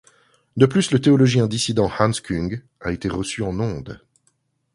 [0.57, 4.01] De plus, le théologien dissident Hans Küng a été reçu en ondes.